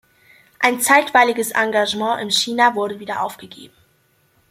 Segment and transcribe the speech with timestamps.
[0.59, 3.75] Ein zeitweiliges Engagement in China wurde wieder aufgegeben.